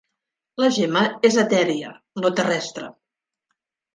La 0.63 0.69
Gemma 0.77 1.01
és 1.29 1.37
etèria, 1.43 1.91
no 2.25 2.31
terrestre. 2.39 2.87